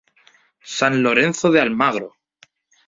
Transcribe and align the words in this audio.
San 0.77 1.03
Lorenzo 1.03 1.51
de 1.51 1.61
Almagro. 1.61 2.15